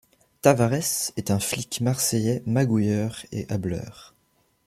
Tavarès 0.41 1.13
est 1.15 1.29
un 1.29 1.37
flic 1.39 1.79
marseillais 1.79 2.41
magouilleur 2.47 3.19
et 3.31 3.45
hâbleur. 3.51 4.15